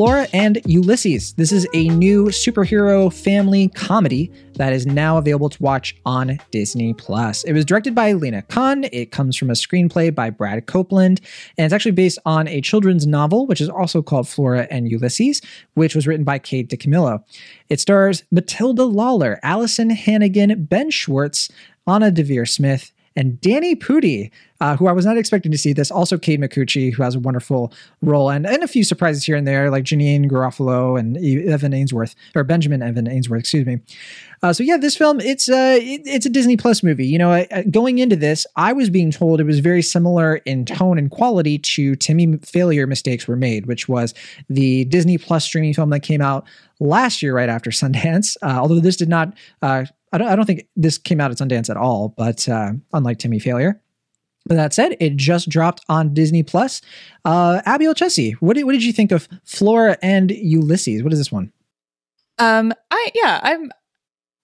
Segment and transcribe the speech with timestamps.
[0.00, 1.34] Flora and Ulysses.
[1.34, 6.94] This is a new superhero family comedy that is now available to watch on Disney
[6.94, 7.44] Plus.
[7.44, 8.84] It was directed by Lena Khan.
[8.92, 11.20] It comes from a screenplay by Brad Copeland,
[11.58, 15.42] and it's actually based on a children's novel, which is also called Flora and Ulysses,
[15.74, 17.22] which was written by Kate DiCamillo.
[17.68, 21.50] It stars Matilda Lawler, Alyson Hannigan, Ben Schwartz,
[21.86, 25.90] Anna Deavere Smith, and Danny Pudi, uh, who I was not expecting to see this.
[25.90, 29.46] Also, Kate Micucci, who has a wonderful role, and, and a few surprises here and
[29.46, 31.16] there, like Janeane Garofalo and
[31.48, 33.80] Evan Ainsworth, or Benjamin Evan Ainsworth, excuse me.
[34.42, 37.06] Uh, so yeah, this film it's uh, it, it's a Disney Plus movie.
[37.06, 40.98] You know, going into this, I was being told it was very similar in tone
[40.98, 44.14] and quality to Timmy Failure Mistakes Were Made, which was
[44.48, 46.46] the Disney Plus streaming film that came out
[46.78, 48.36] last year right after Sundance.
[48.42, 51.38] Uh, although this did not uh, I don't, I don't think this came out at
[51.38, 53.80] Sundance at all, but uh, unlike Timmy Failure.
[54.46, 56.80] But that said, it just dropped on Disney Plus.
[57.24, 61.02] Uh, Abby Olcese, what did, what did you think of Flora and Ulysses?
[61.02, 61.52] What is this one?
[62.38, 63.70] Um, I yeah, I'm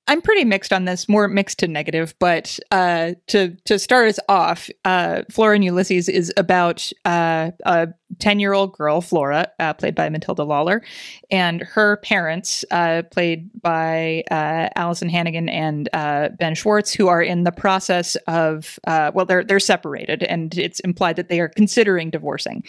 [0.08, 2.14] I'm pretty mixed on this, more mixed to negative.
[2.18, 7.88] But uh, to to start us off, uh, Flora and Ulysses is about uh, a
[8.20, 10.82] ten year old girl, Flora, uh, played by Matilda Lawler,
[11.30, 17.42] and her parents, uh, played by uh, Alyson Hannigan and Ben Schwartz, who are in
[17.42, 22.62] the process of well, they're they're separated, and it's implied that they are considering divorcing.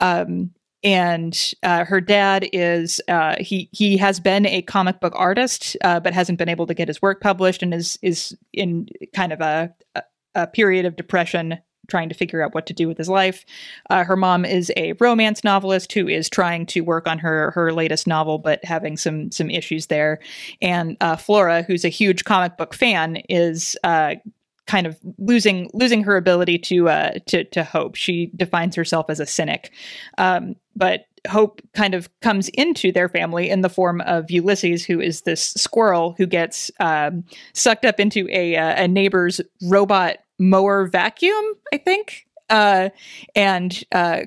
[0.00, 0.50] Um,
[0.84, 6.00] and uh, her dad is uh, he he has been a comic book artist, uh,
[6.00, 9.40] but hasn't been able to get his work published, and is is in kind of
[9.40, 9.72] a
[10.34, 13.44] a period of depression, trying to figure out what to do with his life.
[13.90, 17.72] Uh, her mom is a romance novelist who is trying to work on her her
[17.72, 20.18] latest novel, but having some some issues there.
[20.60, 24.16] And uh, Flora, who's a huge comic book fan, is uh,
[24.66, 27.94] kind of losing losing her ability to uh, to to hope.
[27.94, 29.72] She defines herself as a cynic,
[30.18, 35.00] um, but hope kind of comes into their family in the form of Ulysses, who
[35.00, 37.24] is this squirrel who gets um,
[37.54, 41.44] sucked up into a uh, a neighbor's robot mower vacuum.
[41.72, 42.26] I think.
[42.50, 42.90] Uh,
[43.34, 44.20] and uh,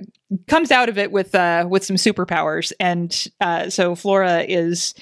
[0.47, 4.95] comes out of it with uh, with some superpowers, and uh, so Flora is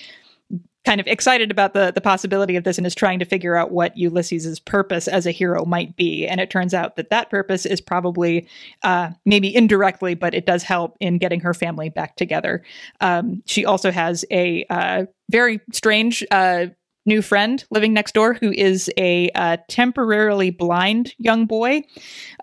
[0.86, 3.72] kind of excited about the the possibility of this and is trying to figure out
[3.72, 6.28] what Ulysses's purpose as a hero might be.
[6.28, 8.48] And it turns out that that purpose is probably
[8.84, 12.64] uh, maybe indirectly, but it does help in getting her family back together.
[13.02, 16.26] Um, she also has a uh, very strange.
[16.32, 16.68] Uh,
[17.06, 21.84] new friend living next door who is a uh, temporarily blind young boy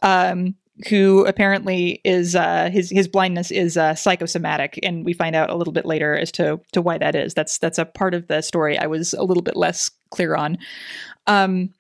[0.03, 0.55] um,
[0.89, 5.57] who apparently is uh, his his blindness is uh, psychosomatic, and we find out a
[5.57, 7.35] little bit later as to to why that is.
[7.35, 10.59] That's that's a part of the story I was a little bit less clear on.
[11.27, 11.75] Um,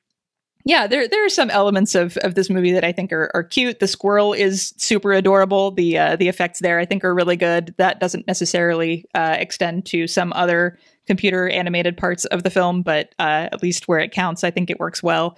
[0.64, 3.42] yeah, there there are some elements of of this movie that I think are, are
[3.42, 3.80] cute.
[3.80, 5.70] The squirrel is super adorable.
[5.70, 7.74] The uh, the effects there I think are really good.
[7.78, 10.78] That doesn't necessarily uh, extend to some other
[11.10, 14.70] computer animated parts of the film, but uh, at least where it counts, I think
[14.70, 15.36] it works well.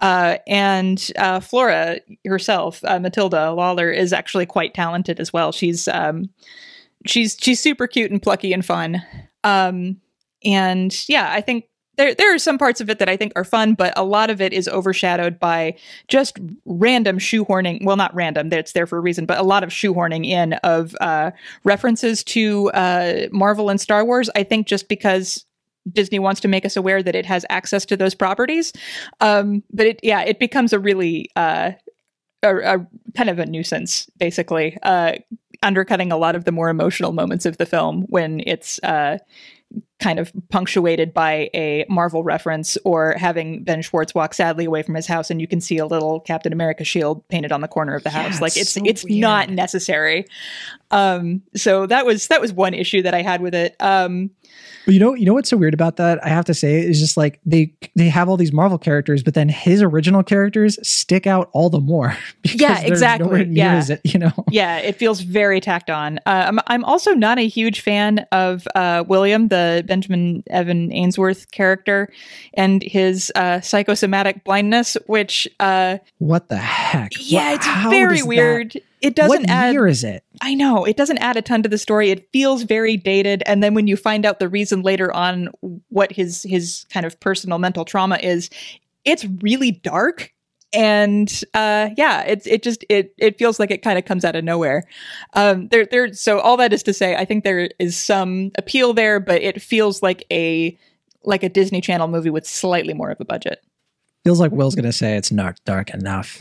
[0.00, 5.52] Uh, and uh, Flora herself, uh, Matilda Lawler, is actually quite talented as well.
[5.52, 6.30] She's um,
[7.06, 9.00] she's she's super cute and plucky and fun.
[9.44, 10.00] Um,
[10.44, 13.44] and yeah, I think there there are some parts of it that I think are
[13.44, 15.76] fun, but a lot of it is overshadowed by
[16.08, 17.84] just random shoehorning.
[17.84, 20.94] Well, not random; that's there for a reason, but a lot of shoehorning in of
[21.00, 21.30] uh,
[21.64, 24.30] references to uh, Marvel and Star Wars.
[24.34, 25.44] I think just because
[25.92, 28.72] Disney wants to make us aware that it has access to those properties,
[29.20, 31.72] um, but it yeah, it becomes a really uh,
[32.44, 35.12] a, a, kind of a nuisance, basically, uh,
[35.62, 39.18] undercutting a lot of the more emotional moments of the film when it's uh,
[40.00, 44.94] kind of punctuated by a Marvel reference or having Ben Schwartz walk sadly away from
[44.94, 47.94] his house and you can see a little Captain America shield painted on the corner
[47.94, 48.40] of the house.
[48.40, 50.26] Like it's so it's not necessary.
[50.94, 53.76] Um so that was that was one issue that I had with it.
[53.80, 54.30] Um
[54.84, 56.22] but you know, you know what's so weird about that?
[56.24, 59.32] I have to say is just like they they have all these Marvel characters, but
[59.32, 62.16] then his original characters stick out all the more.
[62.54, 63.44] Yeah, exactly.
[63.50, 64.30] Yeah, it, you know.
[64.50, 66.18] Yeah, it feels very tacked on.
[66.18, 71.50] Uh, I'm I'm also not a huge fan of uh, William, the Benjamin Evan Ainsworth
[71.50, 72.12] character,
[72.54, 77.12] and his uh, psychosomatic blindness, which uh, what the heck?
[77.18, 78.72] Yeah, what, it's very weird.
[78.72, 80.24] That- it doesn't what add year is it?
[80.40, 82.10] I know it doesn't add a ton to the story.
[82.10, 85.50] It feels very dated and then when you find out the reason later on
[85.90, 88.48] what his his kind of personal mental trauma is
[89.04, 90.32] it's really dark
[90.72, 94.36] and uh yeah it it just it it feels like it kind of comes out
[94.36, 94.84] of nowhere.
[95.34, 98.94] Um there there so all that is to say i think there is some appeal
[98.94, 100.76] there but it feels like a
[101.24, 103.62] like a disney channel movie with slightly more of a budget.
[104.24, 106.40] Feels like will's gonna say it's not dark enough.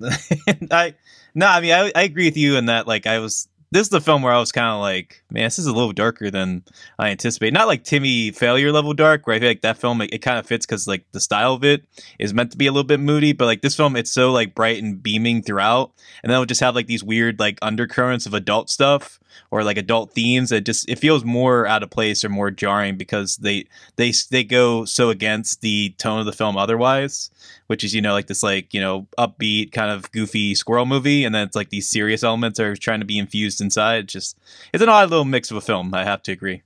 [0.70, 0.94] I
[1.34, 2.86] no, I mean, I, I agree with you in that.
[2.86, 5.58] Like, I was this is the film where I was kind of like, man, this
[5.58, 6.64] is a little darker than
[6.98, 7.54] I anticipated.
[7.54, 10.38] Not like Timmy Failure level dark, where I feel like that film it, it kind
[10.38, 11.84] of fits because like the style of it
[12.18, 14.54] is meant to be a little bit moody, but like this film, it's so like
[14.54, 18.34] bright and beaming throughout, and then it'll just have like these weird like undercurrents of
[18.34, 19.20] adult stuff
[19.50, 22.96] or like adult themes that just it feels more out of place or more jarring
[22.96, 27.30] because they they they go so against the tone of the film otherwise
[27.66, 31.24] which is you know like this like you know upbeat kind of goofy squirrel movie
[31.24, 34.38] and then it's like these serious elements are trying to be infused inside just
[34.72, 36.62] it's an odd little mix of a film i have to agree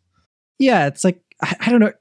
[0.59, 1.93] yeah it's like I, I don't know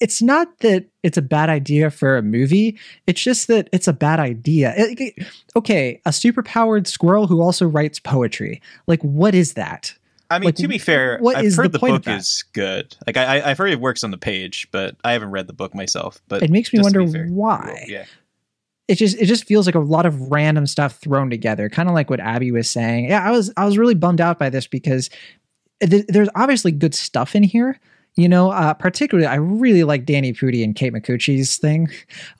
[0.00, 2.78] it's not that it's a bad idea for a movie.
[3.06, 4.74] It's just that it's a bad idea.
[4.76, 5.26] It, it,
[5.56, 8.62] okay, a superpowered squirrel who also writes poetry.
[8.86, 9.94] Like, what is that?
[10.30, 12.96] I mean, Like, to be fair, what I've is heard the the, book is good.
[13.06, 15.74] Like I, I've heard it works on the page, but I haven't read the book
[15.74, 16.20] myself.
[16.28, 17.86] But It makes me wonder fair, why.
[17.88, 18.04] Yeah,
[18.88, 21.94] It just it just feels like a lot of random stuff thrown together, kind of
[21.94, 23.06] like what Abby was saying.
[23.06, 25.10] Yeah, I was I was really bummed out by this because
[25.80, 27.78] th- there's obviously good stuff in here.
[28.16, 31.88] You know, uh, particularly I really like Danny Pudi and Kate Micucci's thing.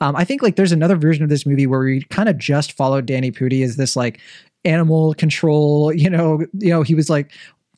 [0.00, 2.72] Um, I think like there's another version of this movie where we kind of just
[2.72, 4.18] followed Danny Pudi as this like
[4.64, 5.92] animal control.
[5.92, 7.30] You know, you know he was like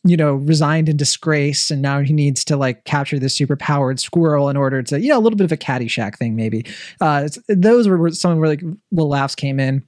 [0.04, 4.00] you know resigned in disgrace and now he needs to like capture this super powered
[4.00, 6.64] squirrel in order to you know a little bit of a caddyshack thing maybe.
[7.00, 9.84] Uh those were some where like little laughs came in.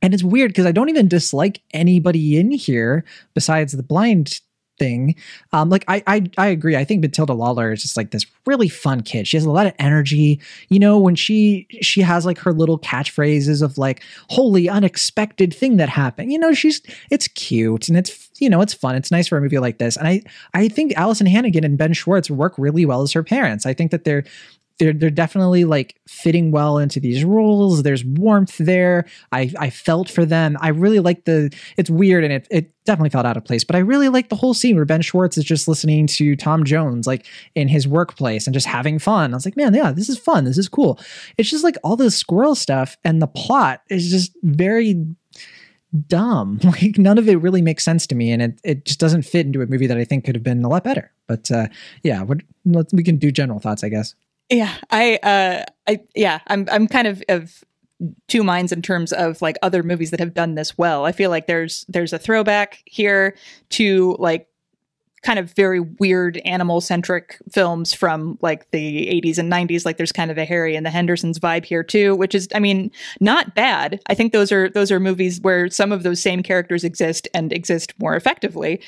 [0.00, 3.04] And it's weird because i don't even dislike anybody in here
[3.34, 4.40] besides the blind
[4.78, 5.14] thing.
[5.52, 6.76] Um like i i, I agree.
[6.76, 9.26] I think matilda lawler is just like this really fun kid.
[9.26, 10.40] She has a lot of energy.
[10.68, 15.76] You know when she she has like her little catchphrases of like holy unexpected thing
[15.76, 16.32] that happened.
[16.32, 18.96] You know she's it's cute and it's you know it's fun.
[18.96, 19.96] It's nice for a movie like this.
[19.96, 20.22] And i
[20.54, 23.66] i think alyson hannigan and ben schwartz work really well as her parents.
[23.66, 24.24] I think that they're
[24.78, 29.06] they're they're definitely like fitting well into these roles there's warmth there.
[29.30, 30.56] I i felt for them.
[30.60, 33.76] I really like the it's weird and it, it definitely felt out of place but
[33.76, 37.06] i really like the whole scene where ben schwartz is just listening to tom jones
[37.06, 37.24] like
[37.54, 39.32] in his workplace and just having fun.
[39.32, 40.44] I was like man yeah this is fun.
[40.44, 40.98] This is cool.
[41.38, 45.06] It's just like all this squirrel stuff and the plot is just very
[46.08, 46.58] dumb.
[46.64, 49.46] Like none of it really makes sense to me and it, it just doesn't fit
[49.46, 51.12] into a movie that i think could have been a lot better.
[51.28, 51.68] But uh
[52.02, 52.24] yeah
[52.92, 54.14] we can do general thoughts i guess
[54.52, 57.64] Yeah, I, uh, I, yeah, I'm, I'm kind of of
[58.28, 61.06] two minds in terms of like other movies that have done this well.
[61.06, 63.36] I feel like there's there's a throwback here
[63.70, 64.48] to like
[65.22, 70.12] kind of very weird animal centric films from like the 80s and 90s like there's
[70.12, 72.90] kind of a harry and the hendersons vibe here too which is i mean
[73.20, 74.02] not bad.
[74.08, 77.52] I think those are those are movies where some of those same characters exist and
[77.52, 78.80] exist more effectively.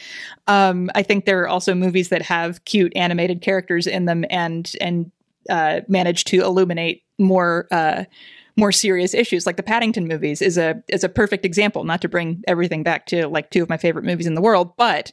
[0.48, 4.72] Um i think there are also movies that have cute animated characters in them and
[4.80, 5.10] and
[5.50, 8.04] uh manage to illuminate more uh
[8.56, 9.46] more serious issues.
[9.46, 13.06] Like the Paddington movies is a is a perfect example not to bring everything back
[13.06, 15.10] to like two of my favorite movies in the world but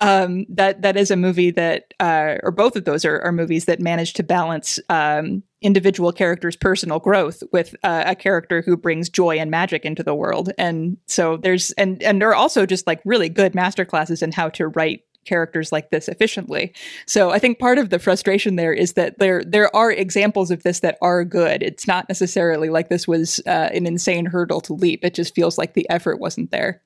[0.00, 3.64] um that that is a movie that uh or both of those are, are movies
[3.64, 9.08] that manage to balance um individual characters personal growth with uh, a character who brings
[9.08, 10.52] joy and magic into the world.
[10.58, 14.50] And so there's and and there are also just like really good masterclasses in how
[14.50, 16.72] to write characters like this efficiently.
[17.06, 20.62] So I think part of the frustration there is that there there are examples of
[20.62, 21.62] this that are good.
[21.62, 25.04] It's not necessarily like this was uh, an insane hurdle to leap.
[25.04, 26.82] It just feels like the effort wasn't there.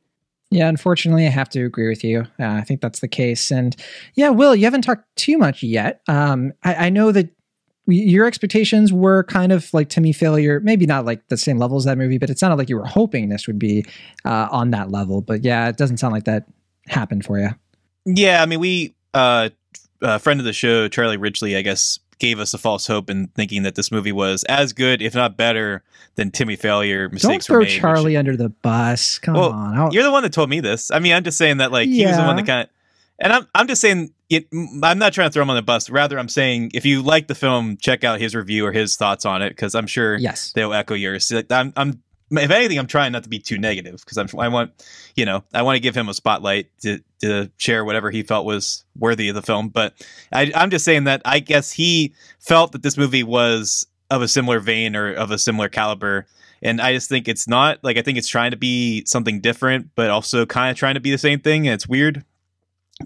[0.50, 2.20] Yeah, unfortunately, I have to agree with you.
[2.40, 3.50] Uh, I think that's the case.
[3.50, 3.76] And
[4.14, 6.00] yeah, Will, you haven't talked too much yet.
[6.08, 7.28] Um, I, I know that
[7.86, 11.84] your expectations were kind of like Timmy Failure, maybe not like the same level as
[11.84, 13.84] that movie, but it sounded like you were hoping this would be
[14.24, 15.20] uh, on that level.
[15.20, 16.46] But yeah, it doesn't sound like that
[16.86, 17.50] happened for you.
[18.16, 19.50] Yeah, I mean, we uh,
[20.00, 23.28] a friend of the show, Charlie Ridgely, I guess, gave us a false hope in
[23.28, 25.82] thinking that this movie was as good, if not better,
[26.16, 27.08] than Timmy Failure.
[27.08, 27.68] Don't throw were made.
[27.68, 29.18] which- Charlie under the bus.
[29.18, 29.76] Come Well, on.
[29.78, 30.90] I'll- You're the one that told me this.
[30.90, 32.70] I mean, I'm just saying that like he was the one that kind of,
[33.20, 34.46] and I'm I'm just saying it.
[34.82, 35.90] I'm not trying to throw him on the bus.
[35.90, 39.24] Rather, I'm saying if you like the film, check out his review or his thoughts
[39.26, 40.52] on it because I'm sure yes.
[40.52, 41.32] they'll echo yours.
[41.50, 44.72] I'm I'm if anything, I'm trying not to be too negative because I'm I want
[45.16, 48.44] you know I want to give him a spotlight to to share whatever he felt
[48.46, 49.68] was worthy of the film.
[49.68, 49.94] But
[50.32, 54.28] I, I'm just saying that I guess he felt that this movie was of a
[54.28, 56.26] similar vein or of a similar caliber.
[56.60, 59.90] And I just think it's not like I think it's trying to be something different,
[59.94, 61.68] but also kind of trying to be the same thing.
[61.68, 62.24] And it's weird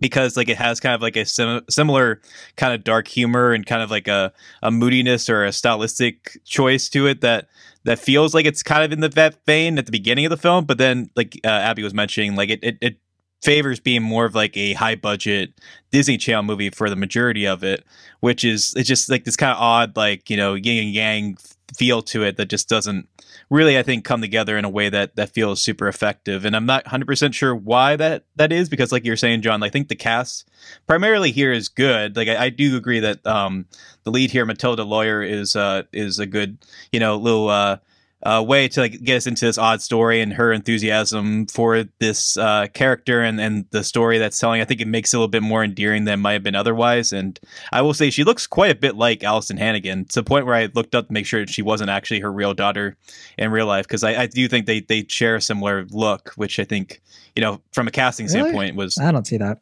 [0.00, 2.20] because like it has kind of like a sim- similar
[2.56, 4.32] kind of dark humor and kind of like a,
[4.62, 7.48] a moodiness or a stylistic choice to it that
[7.84, 10.64] that feels like it's kind of in the vein at the beginning of the film
[10.64, 12.96] but then like uh, abby was mentioning like it, it it
[13.42, 15.52] favors being more of like a high budget
[15.90, 17.84] Disney Channel movie for the majority of it,
[18.20, 21.36] which is it's just like this kind of odd like you know yin and yang
[21.76, 23.08] feel to it that just doesn't
[23.50, 26.44] really I think come together in a way that that feels super effective.
[26.44, 29.68] And I'm not 100% sure why that that is because like you're saying John, I
[29.68, 30.48] think the cast
[30.86, 32.16] primarily here is good.
[32.16, 33.66] Like I, I do agree that um
[34.04, 36.58] the lead here Matilda Lawler is uh is a good,
[36.92, 37.78] you know, little uh
[38.24, 42.36] uh, way to like get us into this odd story and her enthusiasm for this
[42.36, 44.60] uh, character and, and the story that's telling.
[44.60, 47.12] I think it makes it a little bit more endearing than might have been otherwise.
[47.12, 47.38] And
[47.72, 50.54] I will say she looks quite a bit like Alyson Hannigan to the point where
[50.54, 52.96] I looked up to make sure she wasn't actually her real daughter
[53.38, 56.58] in real life because I, I, do think they they share a similar look, which
[56.58, 57.02] I think
[57.34, 58.38] you know from a casting really?
[58.40, 58.98] standpoint was.
[58.98, 59.58] I don't see that.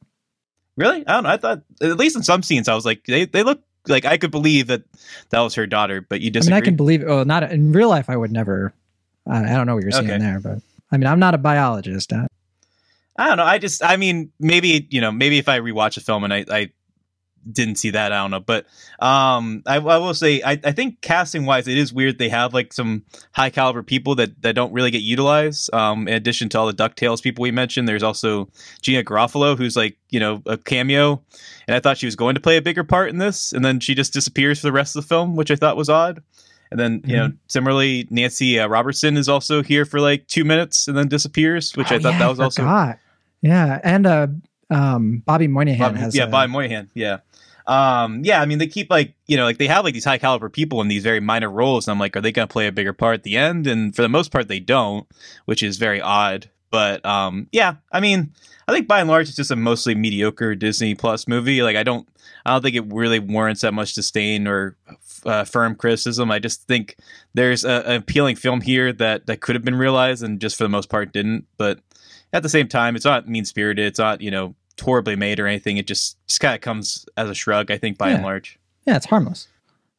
[0.77, 1.07] Really?
[1.07, 1.31] I don't know.
[1.31, 4.19] I thought at least in some scenes I was like they they look like I
[4.19, 4.83] could believe that
[5.31, 6.55] that was her daughter, but you disagree.
[6.55, 7.05] I mean, I can believe.
[7.07, 8.11] Oh, not in real life.
[8.11, 8.73] I would never.
[9.27, 10.19] I, I don't know what you're saying okay.
[10.19, 10.59] there, but
[10.91, 12.13] I mean, I'm not a biologist.
[12.13, 12.27] I,
[13.19, 13.45] I don't know.
[13.45, 16.45] I just, I mean, maybe you know, maybe if I rewatch a film and I,
[16.51, 16.71] I
[17.51, 18.13] didn't see that.
[18.13, 18.67] I don't know, but
[18.99, 22.19] um, I, I will say I, I think casting wise, it is weird.
[22.19, 25.73] They have like some high caliber people that that don't really get utilized.
[25.73, 28.49] Um, in addition to all the Ducktales people we mentioned, there's also
[28.83, 31.23] Gina Garofalo, who's like you know a cameo,
[31.67, 33.81] and I thought she was going to play a bigger part in this, and then
[33.81, 36.23] she just disappears for the rest of the film, which I thought was odd.
[36.71, 37.31] And then you mm-hmm.
[37.31, 41.77] know, similarly, Nancy uh, Robertson is also here for like two minutes and then disappears,
[41.77, 42.63] which oh, I thought yeah, that was also
[43.43, 44.27] yeah, and uh,
[44.71, 47.19] um, Bobby Moynihan Bobby, has yeah, Bobby Moynihan, yeah
[47.67, 50.19] um yeah i mean they keep like you know like they have like these high
[50.19, 52.67] caliber people in these very minor roles and i'm like are they going to play
[52.67, 53.67] a bigger part at the end?
[53.67, 55.07] And for the most part they don't
[55.45, 56.51] which is very odd.
[56.71, 58.33] But um yeah i mean
[58.69, 61.63] i think by and large it's just a mostly mediocre disney plus movie.
[61.63, 62.09] Like i don't
[62.47, 64.77] i don't think it really warrants that much disdain or
[65.27, 66.31] uh, firm criticism.
[66.31, 66.97] I just think
[67.35, 70.65] there's a, an appealing film here that that could have been realized and just for
[70.65, 71.47] the most part didn't.
[71.59, 71.81] But
[72.33, 75.47] at the same time it's not mean spirited it's not you know horribly made or
[75.47, 75.77] anything.
[75.77, 78.17] It just just kind of comes as a shrug, I think, by yeah.
[78.17, 78.59] and large.
[78.87, 79.49] Yeah, it's harmless.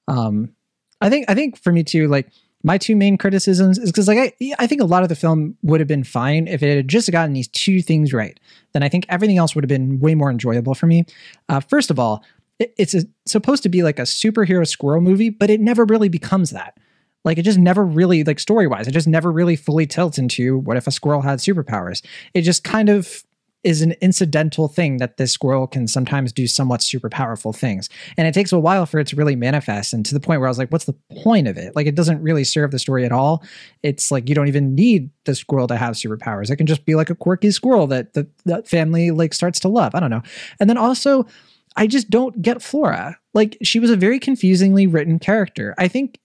[0.08, 0.56] Um,
[1.00, 2.30] I think I think for me too, like
[2.64, 5.58] my two main criticisms is because like I I think a lot of the film
[5.64, 8.40] would have been fine if it had just gotten these two things right.
[8.74, 11.06] Then I think everything else would have been way more enjoyable for me.
[11.50, 12.24] Uh, first of all,
[12.60, 16.10] it, it's a, supposed to be like a superhero squirrel movie, but it never really
[16.10, 16.78] becomes that.
[17.24, 20.60] Like it just never really like story wise, it just never really fully tilts into
[20.60, 22.04] what if a squirrel had superpowers.
[22.34, 23.24] It just kind of
[23.63, 27.89] is an incidental thing that this squirrel can sometimes do somewhat super powerful things.
[28.18, 30.48] And it takes a while for it to really manifest and to the point where
[30.48, 31.75] I was like, what's the point of it?
[31.75, 33.44] Like it doesn't really serve the story at all.
[33.84, 36.50] It's like you don't even need the squirrel to have superpowers.
[36.50, 39.68] It can just be like a quirky squirrel that the that family like starts to
[39.68, 39.94] love.
[39.94, 40.24] I don't know.
[40.60, 41.27] And then also
[41.75, 43.18] I just don't get Flora.
[43.34, 45.75] Like she was a very confusingly written character.
[45.77, 46.20] I think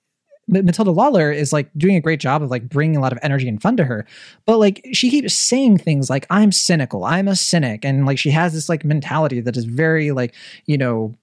[0.48, 3.48] Matilda Lawler is like doing a great job of like bringing a lot of energy
[3.48, 4.06] and fun to her.
[4.44, 7.84] But like she keeps saying things like, I'm cynical, I'm a cynic.
[7.84, 10.34] And like she has this like mentality that is very like,
[10.66, 11.14] you know,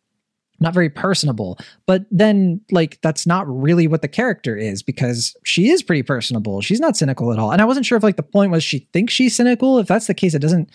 [0.59, 1.57] not very personable.
[1.85, 6.61] But then like that's not really what the character is because she is pretty personable.
[6.61, 7.51] She's not cynical at all.
[7.51, 9.79] And I wasn't sure if like the point was she thinks she's cynical.
[9.79, 10.69] If that's the case, it doesn't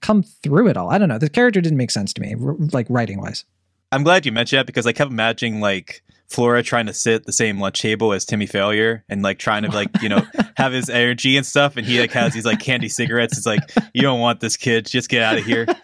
[0.00, 0.90] come through at all.
[0.90, 1.18] I don't know.
[1.18, 2.34] The character didn't make sense to me,
[2.72, 3.44] like writing wise.
[3.92, 7.26] I'm glad you mentioned that because I kept imagining like Flora trying to sit at
[7.26, 10.22] the same lunch table as Timmy Failure and like trying to like you know
[10.56, 13.36] have his energy and stuff, and he like has these like candy cigarettes.
[13.36, 13.60] It's like
[13.92, 15.66] you don't want this kid, just get out of here.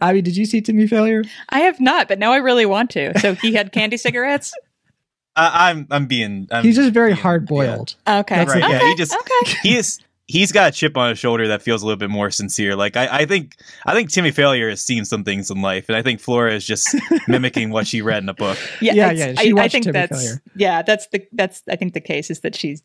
[0.00, 1.24] Abby, did you see Timmy Failure?
[1.48, 3.18] I have not, but now I really want to.
[3.18, 4.54] So he had candy cigarettes.
[5.36, 6.46] I, am I'm, I'm being.
[6.50, 7.94] I'm He's just very hard boiled.
[8.06, 8.20] Yeah.
[8.20, 8.48] Okay, right.
[8.48, 8.60] Okay.
[8.60, 9.58] Yeah, he just okay.
[9.62, 12.30] he is he's got a chip on his shoulder that feels a little bit more
[12.30, 12.76] sincere.
[12.76, 15.96] Like I, I think I think Timmy Failure has seen some things in life, and
[15.96, 16.94] I think Flora is just
[17.28, 18.58] mimicking what she read in a book.
[18.80, 19.34] Yeah, yeah, yeah.
[19.38, 20.42] I, I, think Timmy that's Failure.
[20.56, 22.78] yeah, that's the that's I think the case is that she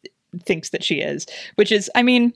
[0.46, 2.34] thinks that she is, which is I mean,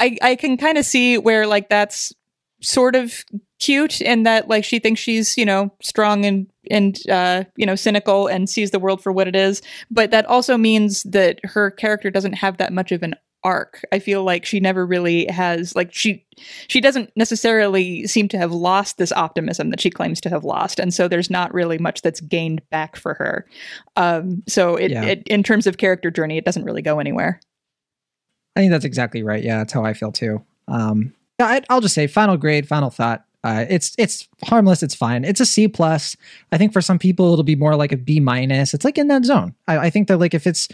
[0.00, 2.12] I I can kind of see where like that's
[2.60, 3.24] sort of
[3.58, 7.74] cute and that like she thinks she's you know strong and and uh you know
[7.74, 11.70] cynical and sees the world for what it is but that also means that her
[11.70, 13.84] character doesn't have that much of an arc.
[13.92, 16.24] I feel like she never really has like she
[16.68, 20.78] she doesn't necessarily seem to have lost this optimism that she claims to have lost,
[20.78, 23.46] and so there's not really much that's gained back for her.
[23.96, 25.04] Um, so it, yeah.
[25.04, 27.40] it in terms of character journey, it doesn't really go anywhere.
[28.56, 29.42] I think that's exactly right.
[29.42, 30.44] Yeah, that's how I feel too.
[30.68, 33.24] Um, I, I'll just say final grade, final thought.
[33.44, 34.82] Uh, it's it's harmless.
[34.82, 35.24] It's fine.
[35.24, 36.16] It's a C plus.
[36.52, 38.72] I think for some people it'll be more like a B minus.
[38.72, 39.54] It's like in that zone.
[39.66, 40.68] I, I think that like if it's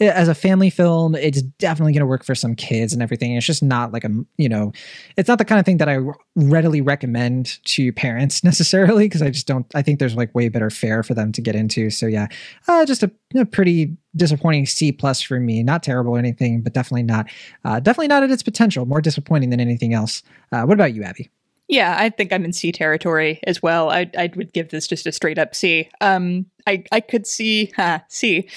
[0.00, 3.36] eh, as a family film, it's definitely going to work for some kids and everything.
[3.36, 4.72] It's just not like a you know,
[5.18, 5.98] it's not the kind of thing that I
[6.34, 9.66] readily recommend to parents necessarily because I just don't.
[9.74, 11.90] I think there's like way better fare for them to get into.
[11.90, 12.28] So yeah,
[12.68, 15.62] uh, just a, a pretty disappointing C plus for me.
[15.62, 17.28] Not terrible or anything, but definitely not.
[17.66, 18.86] Uh, definitely not at its potential.
[18.86, 20.22] More disappointing than anything else.
[20.52, 21.30] Uh, what about you, Abby?
[21.68, 23.90] Yeah, I think I'm in C territory as well.
[23.90, 25.88] I I would give this just a straight up C.
[26.00, 28.48] Um, I I could see huh, C,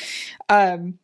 [0.49, 0.99] um,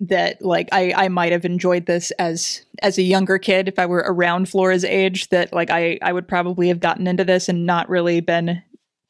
[0.00, 3.86] that like I I might have enjoyed this as as a younger kid if I
[3.86, 5.28] were around Flora's age.
[5.30, 8.62] That like I I would probably have gotten into this and not really been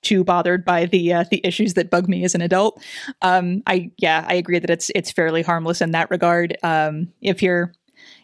[0.03, 2.83] too bothered by the uh, the issues that bug me as an adult.
[3.23, 6.57] Um, I yeah, I agree that it's it's fairly harmless in that regard.
[6.63, 7.73] Um, if you're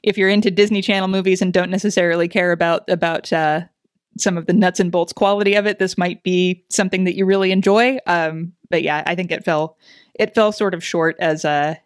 [0.02, 3.62] if you're into Disney Channel movies and don't necessarily care about about uh,
[4.18, 7.24] some of the nuts and bolts quality of it, this might be something that you
[7.24, 7.98] really enjoy.
[8.06, 9.76] Um, but yeah, I think it fell
[10.14, 11.78] it fell sort of short as a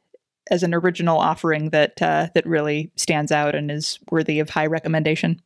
[0.50, 4.66] as an original offering that uh, that really stands out and is worthy of high
[4.66, 5.40] recommendation.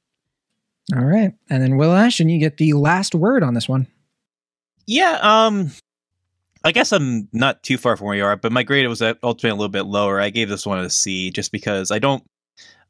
[0.95, 3.88] All right, and then Will Ashton, you get the last word on this one.
[4.87, 5.73] Yeah, um,
[6.62, 9.50] I guess I'm not too far from where you are, but my grade was ultimately
[9.50, 10.21] a little bit lower.
[10.21, 12.23] I gave this one a C just because I don't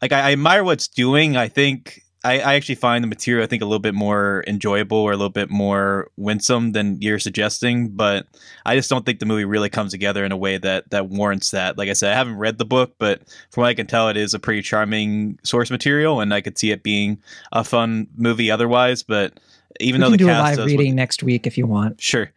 [0.02, 1.36] like I, I admire what's doing.
[1.36, 4.98] I think I, I, actually find the material I think a little bit more enjoyable
[4.98, 8.26] or a little bit more winsome than you're suggesting, but
[8.64, 11.52] I just don't think the movie really comes together in a way that that warrants
[11.52, 11.78] that.
[11.78, 14.16] Like I said, I haven't read the book, but from what I can tell, it
[14.16, 18.50] is a pretty charming source material, and I could see it being a fun movie
[18.50, 19.04] otherwise.
[19.04, 19.38] But
[19.78, 22.32] even we though the do a live reading next week if you want, sure.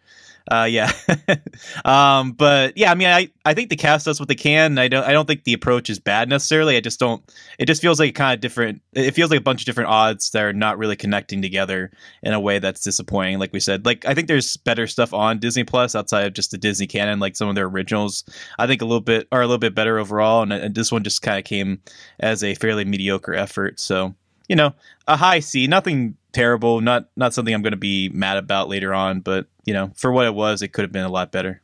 [0.52, 0.92] Uh, yeah.
[1.86, 4.78] um, but yeah, I mean, I, I think the cast does what they can.
[4.78, 6.76] I don't I don't think the approach is bad necessarily.
[6.76, 7.24] I just don't.
[7.60, 8.82] It just feels like kind of different.
[8.94, 11.92] It feels like a bunch of different odds that are not really connecting together
[12.24, 13.40] in a way that's disappointing.
[13.40, 16.52] Like we said, like I think there's better stuff on Disney Plus outside of just
[16.52, 18.24] the Disney canon, like some of their originals.
[18.58, 21.04] I think a little bit are a little bit better overall, and, and this one
[21.04, 21.82] just kind of came
[22.20, 23.80] as a fairly mediocre effort.
[23.80, 24.16] So
[24.50, 24.74] you know,
[25.08, 28.94] a high C, nothing terrible, not not something I'm going to be mad about later
[28.94, 31.62] on, but you know, for what it was, it could have been a lot better.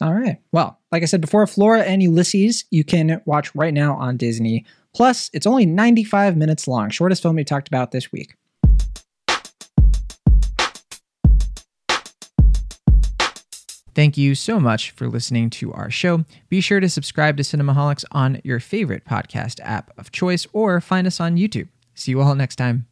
[0.00, 0.38] All right.
[0.52, 4.64] Well, like I said before, Flora and Ulysses you can watch right now on Disney.
[4.94, 8.34] Plus, it's only 95 minutes long, shortest film we talked about this week.
[13.96, 16.26] Thank you so much for listening to our show.
[16.50, 21.06] Be sure to subscribe to Cinemaholics on your favorite podcast app of choice or find
[21.06, 21.68] us on YouTube.
[21.94, 22.84] See you all next time.